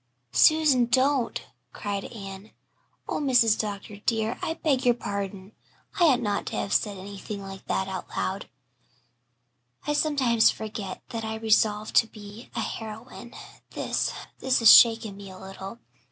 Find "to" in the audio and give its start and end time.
6.47-6.55, 11.97-12.07